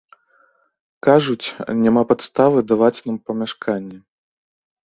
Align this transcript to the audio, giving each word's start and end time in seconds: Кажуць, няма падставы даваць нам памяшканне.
Кажуць, 1.07 1.47
няма 1.83 2.03
падставы 2.13 2.65
даваць 2.73 3.03
нам 3.11 3.17
памяшканне. 3.29 3.97